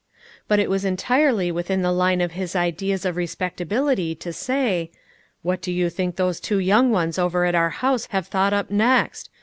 [0.47, 4.89] But it was entirely within the line of his ideas of respectability to say:"
[5.43, 8.71] What do you think those two young ones over at our house have thought up
[8.71, 9.29] next